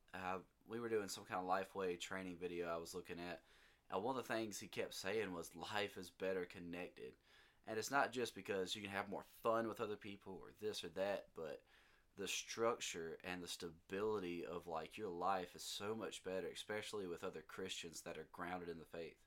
we 0.67 0.79
were 0.79 0.89
doing 0.89 1.07
some 1.07 1.23
kind 1.23 1.39
of 1.39 1.47
Lifeway 1.47 1.99
training 1.99 2.37
video, 2.41 2.67
I 2.67 2.77
was 2.77 2.93
looking 2.93 3.19
at, 3.19 3.39
and 3.89 4.03
one 4.03 4.17
of 4.17 4.27
the 4.27 4.33
things 4.33 4.59
he 4.59 4.67
kept 4.67 4.93
saying 4.93 5.31
was 5.33 5.51
life 5.55 5.97
is 5.97 6.09
better 6.09 6.45
connected, 6.45 7.13
and 7.67 7.77
it's 7.77 7.91
not 7.91 8.11
just 8.11 8.35
because 8.35 8.75
you 8.75 8.81
can 8.81 8.91
have 8.91 9.09
more 9.09 9.23
fun 9.43 9.67
with 9.67 9.79
other 9.79 9.95
people 9.95 10.41
or 10.43 10.51
this 10.61 10.83
or 10.83 10.89
that, 10.89 11.27
but 11.37 11.61
the 12.17 12.27
structure 12.27 13.17
and 13.23 13.41
the 13.41 13.47
stability 13.47 14.43
of 14.45 14.67
like 14.67 14.97
your 14.97 15.09
life 15.09 15.55
is 15.55 15.63
so 15.63 15.95
much 15.95 16.23
better, 16.23 16.47
especially 16.53 17.07
with 17.07 17.23
other 17.23 17.43
Christians 17.47 18.01
that 18.01 18.17
are 18.17 18.27
grounded 18.31 18.69
in 18.69 18.79
the 18.79 18.97
faith. 18.97 19.17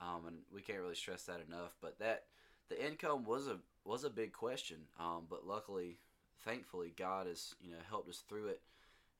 Um, 0.00 0.26
and 0.26 0.36
we 0.52 0.60
can't 0.60 0.80
really 0.80 0.94
stress 0.94 1.24
that 1.24 1.40
enough. 1.46 1.74
But 1.80 1.98
that 2.00 2.24
the 2.68 2.84
income 2.84 3.24
was 3.24 3.46
a 3.46 3.58
was 3.84 4.04
a 4.04 4.10
big 4.10 4.32
question. 4.32 4.78
Um, 4.98 5.26
but 5.28 5.46
luckily, 5.46 5.98
thankfully, 6.44 6.92
God 6.96 7.26
has 7.26 7.54
you 7.60 7.70
know 7.70 7.78
helped 7.88 8.08
us 8.08 8.22
through 8.28 8.48
it, 8.48 8.60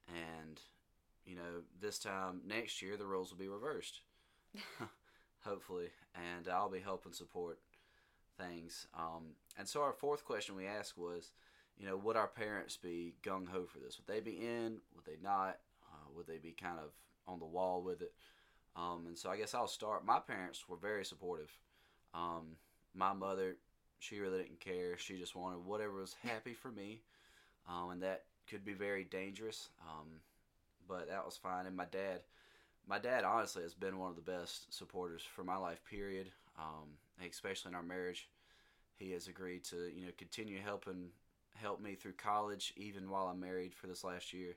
and 0.08 0.60
you 1.24 1.36
know 1.36 1.62
this 1.80 1.98
time 1.98 2.40
next 2.46 2.82
year 2.82 2.96
the 2.96 3.06
roles 3.06 3.30
will 3.30 3.38
be 3.38 3.48
reversed, 3.48 4.00
hopefully, 5.44 5.88
and 6.14 6.48
I'll 6.48 6.70
be 6.70 6.80
helping 6.80 7.12
support 7.12 7.58
things. 8.38 8.86
Um, 8.98 9.34
and 9.58 9.68
so 9.68 9.82
our 9.82 9.92
fourth 9.92 10.24
question 10.24 10.56
we 10.56 10.66
asked 10.66 10.96
was, 10.96 11.30
you 11.78 11.86
know, 11.86 11.96
would 11.96 12.16
our 12.16 12.28
parents 12.28 12.76
be 12.76 13.14
gung 13.22 13.48
ho 13.48 13.64
for 13.66 13.78
this? 13.78 13.98
Would 13.98 14.06
they 14.06 14.20
be 14.20 14.38
in? 14.38 14.78
Would 14.94 15.04
they 15.04 15.18
not? 15.22 15.58
Uh, 15.90 16.08
would 16.16 16.26
they 16.26 16.38
be 16.38 16.52
kind 16.52 16.78
of 16.78 16.90
on 17.26 17.38
the 17.38 17.46
wall 17.46 17.82
with 17.82 18.02
it? 18.02 18.12
Um, 18.76 19.04
and 19.06 19.18
so 19.18 19.30
I 19.30 19.36
guess 19.36 19.54
I'll 19.54 19.66
start. 19.66 20.04
My 20.04 20.18
parents 20.18 20.68
were 20.68 20.76
very 20.76 21.04
supportive. 21.04 21.50
Um, 22.14 22.56
my 22.94 23.12
mother, 23.12 23.56
she 23.98 24.20
really 24.20 24.42
didn't 24.42 24.60
care. 24.60 24.96
She 24.96 25.18
just 25.18 25.34
wanted 25.34 25.64
whatever 25.64 26.00
was 26.00 26.16
happy 26.22 26.54
for 26.54 26.70
me, 26.70 27.00
um, 27.68 27.90
and 27.90 28.02
that 28.02 28.24
could 28.48 28.64
be 28.64 28.74
very 28.74 29.04
dangerous. 29.04 29.68
Um, 29.82 30.08
but 30.88 31.08
that 31.08 31.24
was 31.24 31.36
fine. 31.36 31.66
And 31.66 31.76
my 31.76 31.86
dad, 31.86 32.20
my 32.86 32.98
dad 32.98 33.24
honestly 33.24 33.62
has 33.62 33.74
been 33.74 33.98
one 33.98 34.10
of 34.10 34.16
the 34.16 34.22
best 34.22 34.72
supporters 34.74 35.22
for 35.22 35.44
my 35.44 35.56
life. 35.56 35.82
Period. 35.88 36.28
Um, 36.58 36.88
especially 37.28 37.70
in 37.70 37.74
our 37.74 37.82
marriage, 37.82 38.28
he 38.96 39.12
has 39.12 39.28
agreed 39.28 39.64
to 39.64 39.90
you 39.94 40.06
know 40.06 40.12
continue 40.16 40.60
helping 40.60 41.08
help 41.62 41.80
me 41.80 41.94
through 41.94 42.12
college 42.12 42.72
even 42.76 43.08
while 43.08 43.26
I'm 43.26 43.40
married 43.40 43.74
for 43.74 43.86
this 43.86 44.04
last 44.04 44.32
year. 44.32 44.56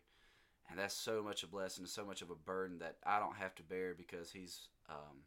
And 0.70 0.80
that's 0.80 0.96
so 0.96 1.22
much 1.22 1.44
a 1.44 1.48
blessing 1.48 1.84
and 1.84 1.90
so 1.90 2.04
much 2.04 2.22
of 2.22 2.32
a 2.32 2.36
burden 2.36 2.80
that 2.80 2.98
I 3.06 3.20
don't 3.20 3.36
have 3.36 3.54
to 3.56 3.64
bear 3.64 3.94
because 3.94 4.32
he's 4.32 4.68
um, 4.90 5.24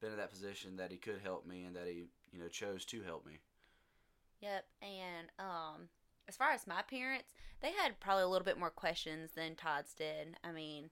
been 0.00 0.12
in 0.12 0.18
that 0.18 0.30
position 0.30 0.76
that 0.76 0.92
he 0.92 0.96
could 0.96 1.20
help 1.22 1.46
me 1.46 1.64
and 1.64 1.74
that 1.74 1.86
he 1.86 2.04
you 2.32 2.38
know 2.38 2.48
chose 2.48 2.84
to 2.86 3.02
help 3.02 3.26
me. 3.26 3.40
Yep, 4.40 4.64
and 4.82 5.28
um, 5.38 5.88
as 6.28 6.36
far 6.36 6.52
as 6.52 6.66
my 6.66 6.82
parents, 6.82 7.32
they 7.62 7.72
had 7.72 7.98
probably 8.00 8.24
a 8.24 8.28
little 8.28 8.44
bit 8.44 8.58
more 8.58 8.70
questions 8.70 9.30
than 9.34 9.54
Todd's 9.54 9.94
did. 9.94 10.36
I 10.44 10.52
mean, 10.52 10.90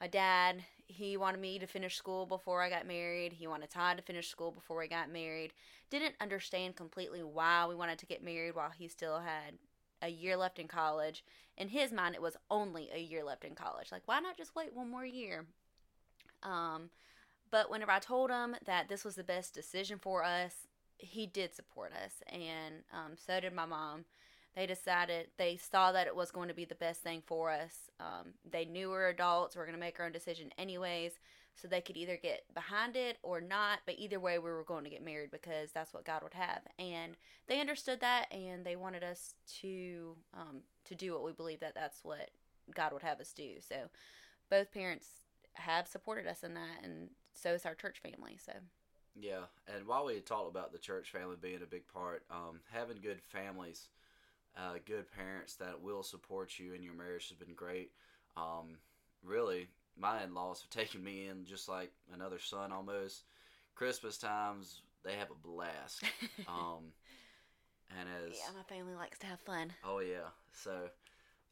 my 0.00 0.06
dad, 0.06 0.64
he 0.86 1.16
wanted 1.16 1.40
me 1.40 1.58
to 1.58 1.66
finish 1.66 1.96
school 1.96 2.26
before 2.26 2.62
I 2.62 2.70
got 2.70 2.86
married. 2.86 3.34
He 3.34 3.46
wanted 3.46 3.70
Todd 3.70 3.98
to 3.98 4.02
finish 4.02 4.28
school 4.28 4.50
before 4.50 4.78
we 4.78 4.88
got 4.88 5.10
married. 5.10 5.52
Didn't 5.90 6.14
understand 6.20 6.76
completely 6.76 7.22
why 7.22 7.66
we 7.66 7.74
wanted 7.74 7.98
to 7.98 8.06
get 8.06 8.24
married 8.24 8.54
while 8.54 8.70
he 8.70 8.88
still 8.88 9.20
had 9.20 9.58
a 10.02 10.08
year 10.08 10.36
left 10.36 10.58
in 10.58 10.66
college. 10.66 11.22
In 11.58 11.68
his 11.68 11.92
mind, 11.92 12.14
it 12.14 12.22
was 12.22 12.36
only 12.50 12.88
a 12.92 12.98
year 12.98 13.22
left 13.22 13.44
in 13.44 13.54
college. 13.54 13.92
Like, 13.92 14.02
why 14.06 14.20
not 14.20 14.36
just 14.36 14.56
wait 14.56 14.74
one 14.74 14.90
more 14.90 15.04
year? 15.04 15.44
Um, 16.42 16.90
but 17.50 17.70
whenever 17.70 17.92
I 17.92 17.98
told 17.98 18.30
him 18.30 18.56
that 18.64 18.88
this 18.88 19.04
was 19.04 19.16
the 19.16 19.24
best 19.24 19.54
decision 19.54 19.98
for 19.98 20.24
us, 20.24 20.54
he 20.96 21.26
did 21.26 21.54
support 21.54 21.92
us, 21.92 22.22
and 22.28 22.82
um, 22.92 23.16
so 23.16 23.40
did 23.40 23.54
my 23.54 23.66
mom. 23.66 24.04
They 24.56 24.66
decided 24.66 25.28
they 25.36 25.56
saw 25.56 25.92
that 25.92 26.06
it 26.06 26.16
was 26.16 26.30
going 26.30 26.48
to 26.48 26.54
be 26.54 26.64
the 26.64 26.74
best 26.74 27.02
thing 27.02 27.22
for 27.24 27.50
us. 27.50 27.88
Um, 28.00 28.34
they 28.50 28.64
knew 28.64 28.88
we 28.88 28.94
we're 28.94 29.08
adults, 29.08 29.54
we 29.54 29.62
are 29.62 29.64
going 29.64 29.76
to 29.76 29.80
make 29.80 29.98
our 30.00 30.06
own 30.06 30.12
decision 30.12 30.50
anyways, 30.58 31.12
so 31.54 31.68
they 31.68 31.80
could 31.80 31.96
either 31.96 32.18
get 32.20 32.42
behind 32.54 32.96
it 32.96 33.18
or 33.22 33.40
not. 33.40 33.80
But 33.86 33.96
either 33.98 34.18
way, 34.18 34.38
we 34.38 34.50
were 34.50 34.64
going 34.64 34.84
to 34.84 34.90
get 34.90 35.04
married 35.04 35.30
because 35.30 35.70
that's 35.72 35.94
what 35.94 36.04
God 36.04 36.22
would 36.22 36.34
have, 36.34 36.62
and 36.78 37.16
they 37.46 37.60
understood 37.60 38.00
that, 38.00 38.32
and 38.32 38.64
they 38.64 38.76
wanted 38.76 39.04
us 39.04 39.34
to 39.60 40.16
um, 40.34 40.62
to 40.86 40.94
do 40.94 41.12
what 41.12 41.24
we 41.24 41.32
believe 41.32 41.60
that 41.60 41.74
that's 41.74 42.00
what 42.02 42.30
God 42.74 42.92
would 42.92 43.02
have 43.02 43.20
us 43.20 43.32
do. 43.32 43.54
So 43.60 43.76
both 44.50 44.72
parents 44.72 45.06
have 45.54 45.86
supported 45.86 46.26
us 46.26 46.42
in 46.42 46.54
that, 46.54 46.82
and 46.82 47.10
so 47.34 47.54
is 47.54 47.66
our 47.66 47.74
church 47.74 48.00
family. 48.02 48.38
So. 48.44 48.52
Yeah, 49.18 49.46
and 49.66 49.86
while 49.86 50.06
we 50.06 50.20
talked 50.20 50.48
about 50.48 50.72
the 50.72 50.78
church 50.78 51.10
family 51.10 51.36
being 51.40 51.62
a 51.62 51.66
big 51.66 51.86
part, 51.88 52.22
um, 52.30 52.60
having 52.72 52.98
good 53.02 53.20
families, 53.20 53.88
uh, 54.56 54.74
good 54.86 55.10
parents 55.12 55.54
that 55.56 55.80
will 55.80 56.02
support 56.02 56.58
you 56.58 56.74
in 56.74 56.82
your 56.82 56.94
marriage 56.94 57.28
has 57.28 57.38
been 57.38 57.54
great. 57.54 57.90
Um, 58.36 58.76
really, 59.24 59.68
my 59.98 60.22
in-laws 60.22 60.62
have 60.62 60.70
taken 60.82 61.02
me 61.02 61.26
in 61.28 61.44
just 61.44 61.68
like 61.68 61.92
another 62.12 62.38
son 62.38 62.72
almost. 62.72 63.24
Christmas 63.74 64.18
times 64.18 64.82
they 65.04 65.14
have 65.14 65.30
a 65.30 65.46
blast. 65.46 66.04
Um, 66.48 66.92
and 67.98 68.08
as 68.26 68.38
Yeah, 68.38 68.52
my 68.56 68.62
family 68.62 68.94
likes 68.94 69.18
to 69.20 69.26
have 69.26 69.40
fun. 69.40 69.72
Oh 69.84 70.00
yeah, 70.00 70.30
so 70.52 70.88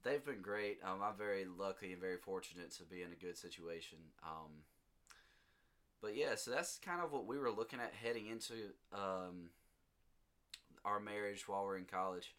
they've 0.03 0.25
been 0.25 0.41
great. 0.41 0.79
Um, 0.85 1.01
I'm 1.03 1.17
very 1.17 1.45
lucky 1.45 1.93
and 1.93 2.01
very 2.01 2.17
fortunate 2.17 2.71
to 2.73 2.85
be 2.85 3.03
in 3.03 3.13
a 3.13 3.25
good 3.25 3.37
situation. 3.37 3.99
Um, 4.23 4.51
but 6.01 6.17
yeah, 6.17 6.35
so 6.37 6.51
that's 6.51 6.79
kind 6.79 7.01
of 7.03 7.13
what 7.13 7.27
we 7.27 7.39
were 7.39 7.51
looking 7.51 7.81
at 7.81 7.93
heading 7.93 8.27
into 8.27 8.55
um, 8.93 9.51
our 10.85 11.01
marriage 11.01 11.49
while 11.49 11.65
we're 11.65 11.77
in 11.77 11.85
college, 11.85 12.35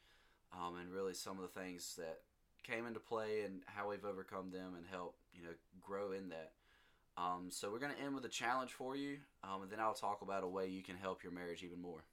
um, 0.54 0.78
and 0.78 0.92
really 0.92 1.14
some 1.14 1.38
of 1.38 1.42
the 1.42 1.60
things 1.60 1.96
that 1.98 2.20
came 2.64 2.86
into 2.86 3.00
play 3.00 3.42
and 3.46 3.62
how 3.66 3.90
we've 3.90 4.06
overcome 4.06 4.52
them 4.52 4.74
and 4.76 4.86
help 4.92 5.16
you 5.34 5.44
know 5.44 5.54
grow 5.82 6.12
in 6.12 6.30
that. 6.30 6.52
Um, 7.18 7.48
so 7.50 7.72
we're 7.72 7.80
gonna 7.80 7.96
end 8.04 8.16
with 8.16 8.26
a 8.26 8.30
challenge 8.30 8.72
for 8.72 8.96
you, 8.96 9.18
um, 9.44 9.64
and 9.64 9.72
then 9.72 9.80
I'll 9.80 9.94
talk 9.94 10.22
about 10.22 10.44
a 10.44 10.48
way 10.48 10.68
you 10.68 10.84
can 10.84 10.96
help 10.96 11.24
your 11.24 11.32
marriage 11.32 11.64
even 11.64 11.82
more. 11.82 12.04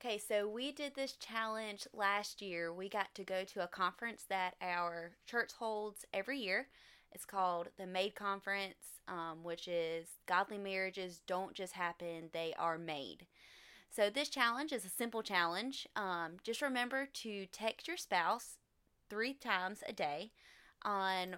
Okay, 0.00 0.18
so 0.18 0.46
we 0.46 0.72
did 0.72 0.94
this 0.94 1.12
challenge 1.12 1.86
last 1.94 2.42
year. 2.42 2.72
We 2.72 2.88
got 2.88 3.14
to 3.14 3.24
go 3.24 3.44
to 3.44 3.64
a 3.64 3.66
conference 3.66 4.24
that 4.28 4.54
our 4.60 5.12
church 5.26 5.52
holds 5.58 6.04
every 6.12 6.38
year. 6.38 6.68
It's 7.12 7.24
called 7.24 7.68
the 7.78 7.86
Made 7.86 8.14
Conference, 8.14 8.74
um, 9.08 9.38
which 9.42 9.68
is 9.68 10.06
godly 10.26 10.58
marriages 10.58 11.22
don't 11.26 11.54
just 11.54 11.72
happen, 11.72 12.28
they 12.32 12.52
are 12.58 12.76
made. 12.76 13.26
So, 13.96 14.10
this 14.10 14.28
challenge 14.28 14.74
is 14.74 14.84
a 14.84 14.90
simple 14.90 15.22
challenge. 15.22 15.88
Um, 15.96 16.32
just 16.44 16.60
remember 16.60 17.08
to 17.14 17.46
text 17.46 17.88
your 17.88 17.96
spouse 17.96 18.58
three 19.08 19.32
times 19.32 19.82
a 19.88 19.92
day 19.94 20.32
on 20.82 21.36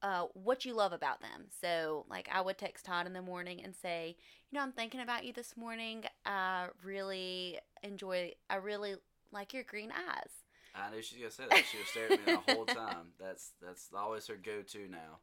uh, 0.00 0.26
what 0.34 0.64
you 0.64 0.74
love 0.74 0.92
about 0.92 1.20
them. 1.20 1.46
So, 1.60 2.06
like, 2.08 2.28
I 2.32 2.40
would 2.40 2.56
text 2.56 2.84
Todd 2.84 3.08
in 3.08 3.14
the 3.14 3.20
morning 3.20 3.60
and 3.64 3.74
say, 3.74 4.14
You 4.48 4.56
know, 4.56 4.62
I'm 4.62 4.70
thinking 4.70 5.00
about 5.00 5.24
you 5.24 5.32
this 5.32 5.56
morning. 5.56 6.04
I 6.24 6.68
really 6.84 7.58
enjoy, 7.82 8.34
I 8.48 8.56
really 8.56 8.94
like 9.32 9.52
your 9.52 9.64
green 9.64 9.90
eyes. 9.90 10.30
I 10.76 10.94
knew 10.94 11.02
she 11.02 11.24
was 11.24 11.36
gonna 11.36 11.50
say 11.50 11.56
that. 11.56 11.66
She 11.66 11.78
was 11.78 11.88
staring 11.88 12.12
at 12.12 12.18
me 12.20 12.32
the 12.32 12.54
whole 12.54 12.64
time. 12.66 13.08
That's 13.18 13.54
that's 13.60 13.88
always 13.92 14.24
her 14.28 14.36
go-to 14.36 14.86
now. 14.88 15.18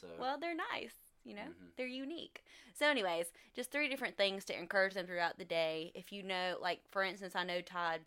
So 0.00 0.06
Well, 0.20 0.38
they're 0.38 0.54
nice. 0.54 0.94
You 1.24 1.34
know, 1.34 1.48
Mhm. 1.48 1.72
they're 1.76 1.86
unique. 1.86 2.44
So, 2.74 2.86
anyways, 2.88 3.32
just 3.54 3.70
three 3.70 3.88
different 3.88 4.16
things 4.16 4.44
to 4.46 4.58
encourage 4.58 4.94
them 4.94 5.06
throughout 5.06 5.38
the 5.38 5.44
day. 5.44 5.92
If 5.94 6.12
you 6.12 6.22
know, 6.22 6.56
like, 6.60 6.80
for 6.90 7.02
instance, 7.02 7.34
I 7.34 7.44
know 7.44 7.60
Todd, 7.62 8.00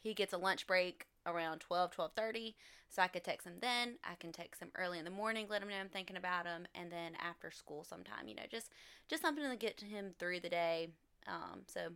he 0.00 0.14
gets 0.14 0.32
a 0.32 0.38
lunch 0.38 0.66
break 0.66 1.06
around 1.26 1.60
12, 1.60 1.90
12.30. 1.92 2.56
So 2.88 3.02
I 3.02 3.08
could 3.08 3.24
text 3.24 3.46
him 3.46 3.58
then. 3.60 3.98
I 4.04 4.14
can 4.14 4.32
text 4.32 4.62
him 4.62 4.70
early 4.76 4.98
in 4.98 5.04
the 5.04 5.10
morning, 5.10 5.46
let 5.48 5.62
him 5.62 5.68
know 5.68 5.76
I'm 5.76 5.88
thinking 5.90 6.16
about 6.16 6.46
him. 6.46 6.66
And 6.74 6.90
then 6.90 7.14
after 7.20 7.50
school 7.50 7.84
sometime, 7.84 8.28
you 8.28 8.34
know, 8.34 8.44
just, 8.50 8.70
just 9.08 9.22
something 9.22 9.48
to 9.48 9.56
get 9.56 9.76
to 9.78 9.86
him 9.86 10.14
through 10.18 10.40
the 10.40 10.48
day. 10.48 10.88
Um, 11.26 11.62
so 11.66 11.90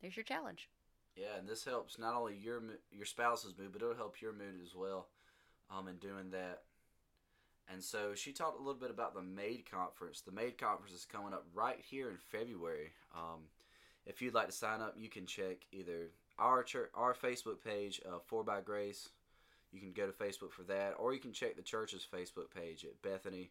there's 0.00 0.16
your 0.16 0.24
challenge. 0.24 0.68
yeah, 1.16 1.36
and 1.38 1.48
this 1.48 1.64
helps 1.64 1.98
not 1.98 2.14
only 2.14 2.36
your 2.36 2.62
your 2.90 3.06
spouse's 3.06 3.56
mood, 3.58 3.72
but 3.72 3.82
it'll 3.82 3.94
help 3.94 4.20
your 4.20 4.32
mood 4.32 4.60
as 4.62 4.74
well. 4.74 5.08
Um, 5.70 5.88
in 5.88 5.96
doing 5.96 6.30
that. 6.30 6.62
And 7.72 7.82
so 7.82 8.14
she 8.14 8.32
talked 8.32 8.58
a 8.58 8.62
little 8.62 8.80
bit 8.80 8.90
about 8.90 9.14
the 9.14 9.22
Made 9.22 9.64
Conference. 9.70 10.20
The 10.20 10.32
Made 10.32 10.56
Conference 10.56 10.94
is 10.94 11.04
coming 11.04 11.32
up 11.32 11.44
right 11.54 11.78
here 11.80 12.10
in 12.10 12.16
February. 12.16 12.92
Um, 13.14 13.42
if 14.06 14.22
you'd 14.22 14.34
like 14.34 14.46
to 14.46 14.52
sign 14.52 14.80
up, 14.80 14.94
you 14.96 15.08
can 15.08 15.26
check 15.26 15.66
either 15.72 16.10
our 16.38 16.62
church, 16.62 16.90
our 16.94 17.12
Facebook 17.14 17.62
page, 17.64 18.00
uh, 18.06 18.18
Four 18.24 18.44
by 18.44 18.60
Grace. 18.60 19.08
You 19.72 19.80
can 19.80 19.92
go 19.92 20.06
to 20.06 20.12
Facebook 20.12 20.52
for 20.52 20.62
that, 20.64 20.94
or 20.98 21.12
you 21.12 21.18
can 21.18 21.32
check 21.32 21.56
the 21.56 21.62
church's 21.62 22.06
Facebook 22.10 22.54
page 22.54 22.84
at 22.84 23.02
Bethany 23.02 23.50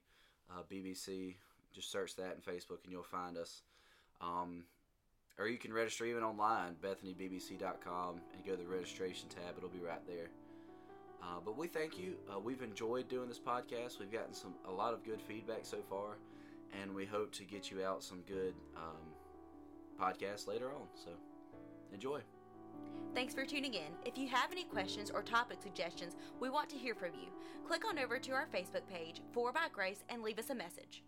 uh, 0.50 0.62
BBC. 0.72 1.36
Just 1.74 1.92
search 1.92 2.16
that 2.16 2.36
in 2.36 2.54
Facebook, 2.54 2.84
and 2.84 2.92
you'll 2.92 3.04
find 3.04 3.38
us. 3.38 3.62
Um, 4.22 4.64
or 5.38 5.48
you 5.48 5.58
can 5.58 5.74
register 5.74 6.06
even 6.06 6.24
online, 6.24 6.76
BethanyBBC.com, 6.82 8.16
and 8.34 8.46
go 8.46 8.56
to 8.56 8.64
the 8.64 8.70
registration 8.70 9.28
tab. 9.28 9.56
It'll 9.58 9.70
be 9.70 9.80
right 9.86 10.06
there. 10.08 10.30
Uh, 11.26 11.40
but 11.44 11.58
we 11.58 11.68
thank 11.68 11.98
you. 11.98 12.16
Uh, 12.32 12.40
we've 12.40 12.62
enjoyed 12.62 13.08
doing 13.08 13.28
this 13.28 13.40
podcast. 13.40 14.00
We've 14.00 14.12
gotten 14.12 14.34
some 14.34 14.54
a 14.68 14.72
lot 14.72 14.94
of 14.94 15.04
good 15.04 15.22
feedback 15.22 15.64
so 15.64 15.78
far, 15.90 16.18
and 16.80 16.94
we 16.94 17.06
hope 17.06 17.32
to 17.34 17.44
get 17.44 17.72
you 17.72 17.84
out 17.84 18.04
some 18.04 18.22
good 18.28 18.54
um, 18.76 20.00
podcasts 20.00 20.48
later 20.48 20.70
on. 20.70 20.88
So 20.94 21.12
enjoy. 21.94 22.22
Thanks 23.16 23.34
for 23.34 23.46
tuning 23.46 23.74
in. 23.74 23.94
If 24.06 24.18
you 24.18 24.28
have 24.28 24.52
any 24.52 24.66
questions 24.66 25.10
or 25.10 25.24
topic 25.24 25.60
suggestions, 25.64 26.16
we 26.40 26.50
want 26.50 26.70
to 26.70 26.76
hear 26.76 26.94
from 26.94 27.14
you. 27.14 27.30
Click 27.66 27.88
on 27.88 27.98
over 27.98 28.20
to 28.20 28.32
our 28.34 28.48
Facebook 28.54 28.86
page, 28.88 29.22
For 29.32 29.52
by 29.52 29.68
Grace, 29.72 30.04
and 30.10 30.22
leave 30.22 30.38
us 30.38 30.50
a 30.50 30.56
message. 30.56 31.02